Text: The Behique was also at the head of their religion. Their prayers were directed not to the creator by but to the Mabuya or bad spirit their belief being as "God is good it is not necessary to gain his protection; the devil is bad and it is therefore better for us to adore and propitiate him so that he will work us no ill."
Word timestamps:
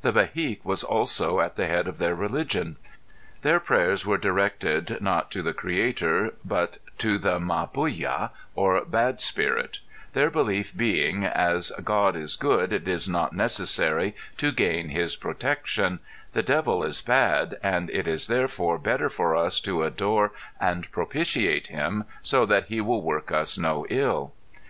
The 0.00 0.10
Behique 0.10 0.64
was 0.64 0.82
also 0.82 1.40
at 1.40 1.56
the 1.56 1.66
head 1.66 1.86
of 1.86 1.98
their 1.98 2.14
religion. 2.14 2.76
Their 3.42 3.60
prayers 3.60 4.06
were 4.06 4.16
directed 4.16 5.02
not 5.02 5.30
to 5.32 5.42
the 5.42 5.52
creator 5.52 6.32
by 6.42 6.46
but 6.56 6.78
to 6.96 7.18
the 7.18 7.38
Mabuya 7.38 8.30
or 8.54 8.82
bad 8.86 9.20
spirit 9.20 9.80
their 10.14 10.30
belief 10.30 10.74
being 10.74 11.24
as 11.26 11.72
"God 11.84 12.16
is 12.16 12.36
good 12.36 12.72
it 12.72 12.88
is 12.88 13.06
not 13.06 13.36
necessary 13.36 14.16
to 14.38 14.50
gain 14.50 14.88
his 14.88 15.14
protection; 15.14 15.98
the 16.32 16.42
devil 16.42 16.82
is 16.82 17.02
bad 17.02 17.58
and 17.62 17.90
it 17.90 18.08
is 18.08 18.28
therefore 18.28 18.78
better 18.78 19.10
for 19.10 19.36
us 19.36 19.60
to 19.60 19.82
adore 19.82 20.32
and 20.58 20.90
propitiate 20.90 21.66
him 21.66 22.04
so 22.22 22.46
that 22.46 22.68
he 22.68 22.80
will 22.80 23.02
work 23.02 23.30
us 23.30 23.58
no 23.58 23.84
ill." 23.90 24.32